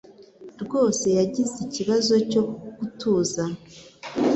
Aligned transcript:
rwose 0.63 1.05
yagize 1.19 1.55
ikibazo 1.65 2.13
cyo 2.31 2.41
gutuza 2.77 3.43